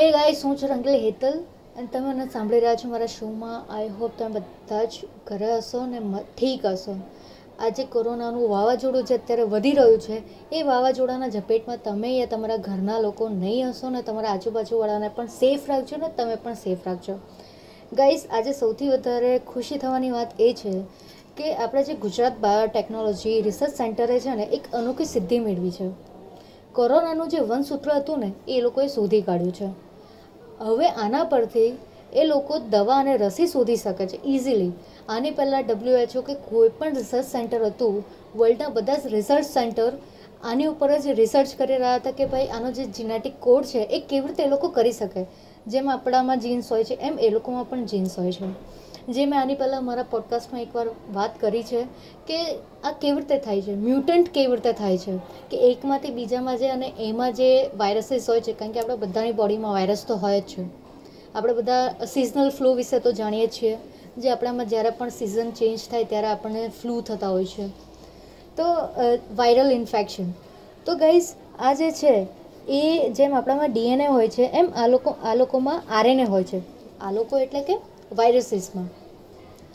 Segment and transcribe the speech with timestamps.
[0.00, 1.32] હે ગાય શું છે રંગલી હેતલ
[1.78, 3.72] અને તમે મને સાંભળી રહ્યા છો મારા શોમાં.
[3.72, 4.94] આઈ હોપ તમે બધા જ
[5.26, 6.00] ઘરે હશો ને
[6.38, 6.94] ઠીક હશો.
[7.58, 12.98] આજે કોરોનાનું વાવાઝોડું જે અત્યારે વધી રહ્યું છે, એ વાવાઝોડાના ઝપેટમાં તમે યા તમારા ઘરના
[12.98, 17.14] લોકો નહીં હશો ને તમારા આજુબાજુવાળાને પણ સેફ રાખજો ને તમે પણ સેફ રાખજો.
[17.92, 20.82] ગાઈસ આજે સૌથી વધારે ખુશી થવાની વાત એ છે
[21.36, 25.90] કે આપણે જે ગુજરાત બાયોટેકનોલોજી રિસર્ચ સેન્ટરે છે ને, એક અનોખી સિદ્ધિ મેળવી છે.
[26.72, 29.89] કોરોનાનું જે વનસૂત્ર હતું ને, એ લોકોએ શોધી કાઢ્યું છે.
[30.60, 31.76] હવે આના પરથી
[32.12, 34.72] એ લોકો દવા અને રસી શોધી શકે છે ઇઝીલી
[35.08, 38.02] આની પહેલાં ડબ્લ્યુએચઓ કે કોઈ પણ રિસર્ચ સેન્ટર હતું
[38.36, 39.92] વર્લ્ડના બધા જ રિસર્ચ સેન્ટર
[40.44, 44.00] આની ઉપર જ રિસર્ચ કરી રહ્યા હતા કે ભાઈ આનો જે જીનેટિક કોડ છે એ
[44.00, 45.26] કેવી રીતે એ લોકો કરી શકે.
[45.66, 48.48] જેમ આપણામાં જીન્સ હોય છે, એમ એ લોકોમાં પણ જીન્સ હોય છે.
[49.10, 51.82] જે મેં આની પહેલાં મારા પોડકાસ્ટમાં એકવાર વાત કરી છે
[52.26, 52.38] કે
[52.84, 53.74] આ કેવી રીતે થાય છે?
[53.74, 55.16] મ્યુટન્ટ કેવી રીતે થાય છે?
[55.50, 59.72] કે એકમાંથી બીજામાં જે અને એમાં જે વાયરસીસ હોય છે, કારણ કે આપણા બધાની બોડીમાં
[59.72, 60.64] વાયરસ તો હોય જ છે.
[61.34, 63.76] આપણે બધા સિઝનલ ફ્લૂ વિશે તો જાણીએ છીએ,
[64.18, 67.68] જે આપણામાં જ્યારે પણ સિઝન ચેન્જ થાય ત્યારે આપણને ફ્લૂ થતા હોય છે.
[68.56, 68.64] તો
[69.36, 70.32] વાયરલ ઇન્ફેક્શન
[70.86, 72.26] તો ગાઈઝ આ જે છે,
[72.68, 76.60] એ જેમ આપણામાં ડીએનએ હોય છે, એમ આ લોકો, આ લોકોમાં આરએનએ હોય છે.
[77.00, 77.76] આ લોકો એટલે કે
[78.12, 78.99] વાયરસીસમાં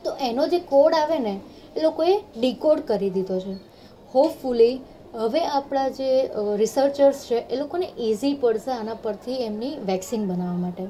[0.06, 1.36] તો એનો જે કોડ આવે ને,
[1.78, 3.56] એ લોકોએ ડીકોડ કરી દીધો છે.
[4.14, 4.76] હોપફુલી
[5.16, 6.10] હવે આપણા જે
[6.58, 10.86] રિસર્ચર્સ છે, એ લોકોને ઇઝી પડશે આના પરથી એમની વેક્સિન બનાવવા માટે.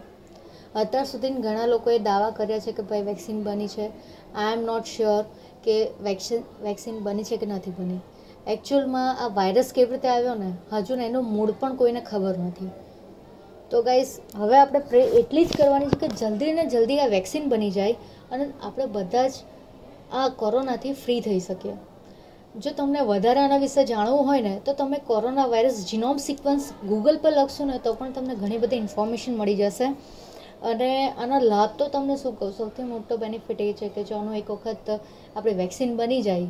[0.75, 3.85] અત્યાર સુધી ઘણા લોકોએ દાવા કર્યા છે કે ભાઈ વેક્સિન બની છે.
[3.87, 5.21] આઈ એમ નોટ શ્યોર
[5.65, 8.01] કે વેક્સિન વેક્સિન બની છે કે નથી બની.
[8.47, 12.71] એકચ્યુઅલમાં આ વાયરસ કેવી રીતે આવ્યો ને, હજુ ને એનું મૂળ પણ કોઈને ખબર નથી.
[13.71, 17.49] તો ગાઈસ હવે આપણે પ્રે, એટલી જ કરવાની છે કે જલ્દી ને જલ્દી આ વેક્સિન
[17.49, 17.95] બની જાય.
[18.31, 19.33] અને આપણે બધા જ
[20.13, 21.75] આ કોરોનાથી ફ્રી થઈ શકીએ.
[22.55, 27.17] જો તમને વધારે આના વિશે જાણવું હોય ને, તો તમે corona virus genome sequence Google
[27.17, 29.87] પર લખશો ને, તો પણ તમને ઘણી બધી ઇન્ફોર્મેશન મળી જશે.
[30.63, 34.35] અને આનો લાભ તો તમને શું કહું, સૌથી મોટો બેનિફિટ એ છે કે જો આનું
[34.35, 34.89] એક વખત
[35.35, 36.47] આપણી વેક્સિન બની જાય,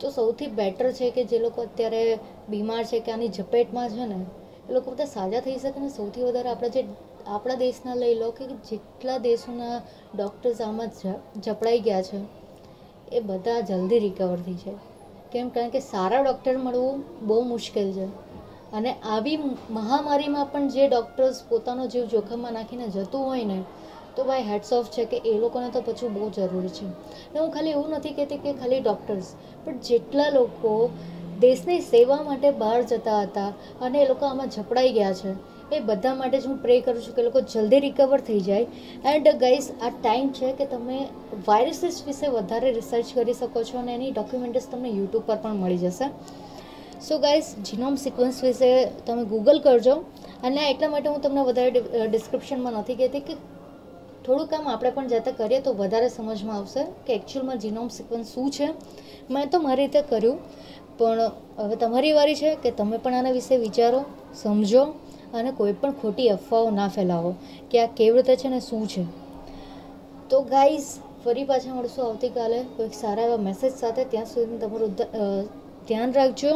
[0.00, 2.18] તો સૌથી બેટર છે કે જે લોકો અત્યારે
[2.48, 4.18] બીમાર છે કે આની ઝપેટમાં છે ને
[4.70, 6.84] એ લોકો બધા સાજા થઈ શકે ને સૌથી વધારે આપણા જે
[7.26, 9.80] આપણા દેશના લઈ લો કે જેટલા દેશોના
[10.14, 10.90] ડૉક્ટર્સ આમાં
[11.40, 12.18] જપડાઈ ગયા છે,
[13.12, 14.72] એ બધા જલ્દી રિકવર થઈ છે
[15.32, 15.48] કેમ?
[15.48, 18.06] કારણ કે સારા ડૉક્ટર મળવું બહુ મુશ્કેલ છે.
[18.72, 19.36] અને આવી
[19.70, 23.62] મહામારીમાં પણ જે ડૉક્ટર્સ પોતાનો જીવ જોખમમાં નાખીને જતું હોય ને,
[24.16, 26.86] તો ભાઈ હેડ્સ ઓફ છે કે એ લોકોને તો પછી બહુ જરૂરી છે.
[27.34, 29.34] ને હું ખાલી એવું નથી કહેતી કે ખાલી ડૉક્ટર્સ
[29.64, 30.90] પણ જેટલા લોકો
[31.40, 35.32] દેશની સેવા માટે બહાર જતા હતા અને એ લોકો આમાં ઝપડાઈ ગયા છે.
[35.72, 38.66] એ બધા માટે જ હું પ્રે કરું છું કે લોકો જલ્દી રિકવર થઈ જાય.
[39.04, 40.98] એન્ડ ગાઈઝ આ ટાઈમ છે કે તમે
[41.48, 45.78] વાયરસીસ વિશે વધારે રિસર્ચ કરી શકો છો અને એની ડોક્યુમેન્ટ્સ તમને યુટ્યુબ પર પણ મળી
[45.78, 46.06] જશે.
[47.00, 48.70] સો ગાઈઝ જીનોમ સિક્વન્સ વિશે
[49.06, 49.96] તમે ગૂગલ કરજો.
[50.42, 53.34] અને એટલા માટે હું તમને વધારે ડિસ્ક્રિપ્શનમાં નથી કહેતી કે
[54.24, 58.48] થોડું કામ આપણે પણ જાતે કરીએ તો વધારે સમજમાં આવશે કે એકચ્યુઅલમાં જીનોમ સિક્વન્સ શું
[58.50, 58.68] છે.
[59.30, 60.38] મેં તો મારી રીતે કર્યું.
[60.98, 61.20] પણ
[61.58, 64.00] હવે તમારી વારી છે કે તમે પણ આના વિશે વિચારો,
[64.42, 64.82] સમજો
[65.34, 67.32] અને કોઈ પણ ખોટી અફવાઓ ના ફેલાવો
[67.70, 69.04] કે આ કેવી રીતે છે ને શું છે.
[70.30, 70.88] તો ગાઈઝ
[71.24, 72.58] ફરી પાછા મળશું આવતીકાલે.
[72.76, 74.92] કોઈક સારા એવા મેસેજ સાથે ત્યાં સુધી તમારું
[75.88, 76.52] ધ્યાન રાખજો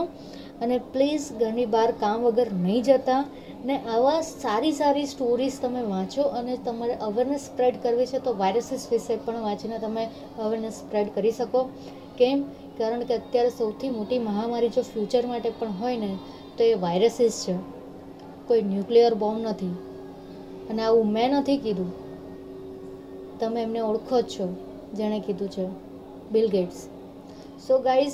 [0.62, 3.20] અને પ્લીઝ ઘરની બહાર કામ વગર નહીં જતા
[3.64, 8.84] ને આવા સારી સારી સ્ટોરીઝ તમે વાંચો અને તમારે અવેરનેસ સ્પ્રેડ કરવી છે તો વાયરસીસ
[8.92, 10.04] વિશે પણ વાંચીને તમે
[10.44, 11.60] અવેરનેસ સ્પ્રેડ કરી શકો.
[12.20, 12.44] કેમ?
[12.78, 16.16] કારણ કે અત્યારે સૌથી મોટી મહામારી જો ફ્યુચર માટે પણ હોય ને,
[16.58, 17.54] તો એ વાયરસીસ છે.
[18.48, 19.70] કોઈ ન્યુક્લિયર બોમ્બ નથી.
[20.70, 21.90] અને આવું મેં નથી કીધું.
[23.38, 24.46] તમે એમને ઓળખો જ છો,
[24.94, 25.66] જેણે કીધું છે
[26.32, 26.88] બિલ ગેટ્સ
[27.66, 28.12] સો ગાઈઝ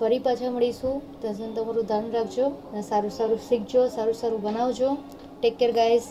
[0.00, 1.20] ફરી પાછા મળીશું.
[1.20, 4.96] ત્યાં તમારું ધ્યાન રાખજો અને સારું સારું શીખજો, સારું સારું બનાવજો.
[5.40, 6.02] Take care guys